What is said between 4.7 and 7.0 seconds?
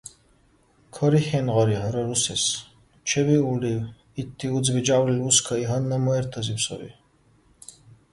жявлил бускаи, гьанна муэртазиб саби.